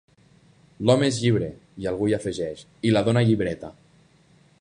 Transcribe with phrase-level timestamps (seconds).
[0.89, 1.49] «l'home és llibre»
[1.83, 3.71] i algú hi afegeix «i la dona llibreta».